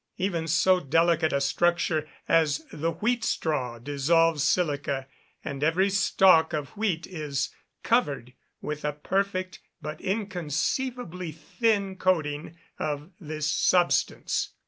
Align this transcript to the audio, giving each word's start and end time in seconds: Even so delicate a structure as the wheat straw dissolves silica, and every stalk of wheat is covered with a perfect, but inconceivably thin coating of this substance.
Even 0.17 0.47
so 0.47 0.79
delicate 0.79 1.31
a 1.31 1.39
structure 1.39 2.09
as 2.27 2.65
the 2.73 2.91
wheat 2.93 3.23
straw 3.23 3.77
dissolves 3.77 4.41
silica, 4.41 5.07
and 5.45 5.63
every 5.63 5.91
stalk 5.91 6.53
of 6.53 6.69
wheat 6.69 7.05
is 7.05 7.53
covered 7.83 8.33
with 8.63 8.83
a 8.83 8.93
perfect, 8.93 9.59
but 9.79 10.01
inconceivably 10.01 11.31
thin 11.31 11.97
coating 11.97 12.57
of 12.79 13.11
this 13.19 13.45
substance. 13.45 14.55